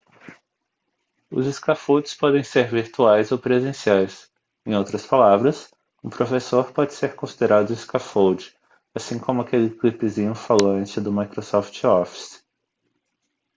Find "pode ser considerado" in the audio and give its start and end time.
6.73-7.69